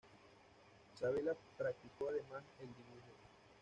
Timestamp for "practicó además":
1.59-2.41